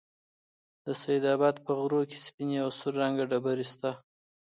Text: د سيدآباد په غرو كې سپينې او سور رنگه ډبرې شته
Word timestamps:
د 0.85 0.87
سيدآباد 1.01 1.55
په 1.65 1.71
غرو 1.79 2.01
كې 2.09 2.17
سپينې 2.25 2.57
او 2.63 2.69
سور 2.79 2.93
رنگه 3.01 3.23
ډبرې 3.31 3.65
شته 3.71 3.89